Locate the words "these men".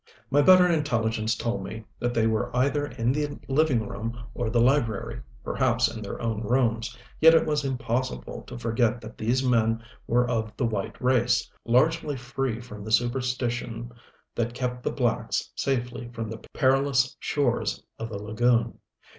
9.15-9.83